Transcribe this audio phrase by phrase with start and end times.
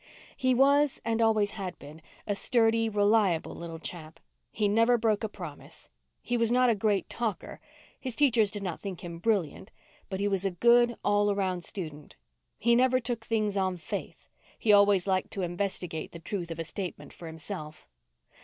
[0.35, 4.19] He was and always had been a sturdy, reliable little chap.
[4.51, 5.89] He never broke a promise.
[6.23, 7.59] He was not a great talker.
[7.99, 9.69] His teachers did not think him brilliant,
[10.09, 12.15] but he was a good, all round student.
[12.57, 14.27] He never took things on faith;
[14.57, 17.87] he always liked to investigate the truth of a statement for himself.